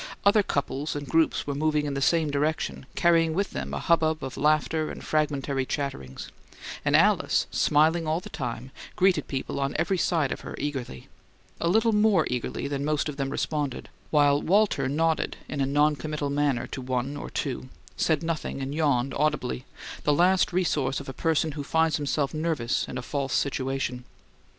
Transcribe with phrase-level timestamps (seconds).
[0.25, 4.23] Other couples and groups were moving in the same direction, carrying with them a hubbub
[4.23, 6.29] of laughter and fragmentary chatterings;
[6.83, 11.07] and Alice, smiling all the time, greeted people on every side of her eagerly
[11.59, 16.31] a little more eagerly than most of them responded while Walter nodded in a noncommittal
[16.31, 19.65] manner to one or two, said nothing, and yawned audibly,
[20.03, 24.03] the last resource of a person who finds himself nervous in a false situation.